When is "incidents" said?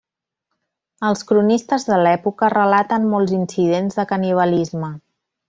3.41-4.01